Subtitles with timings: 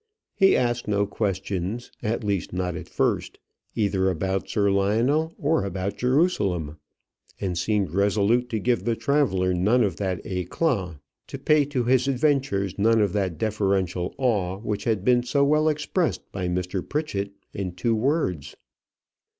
[0.33, 3.37] He asked no question at least, not at first
[3.75, 6.79] either about Sir Lionel or about Jerusalem,
[7.39, 12.07] and seemed resolute to give the traveller none of that éclat, to pay to his
[12.07, 16.81] adventures none of that deferential awe which had been so well expressed by Mr.
[16.81, 18.55] Pritchett in two words.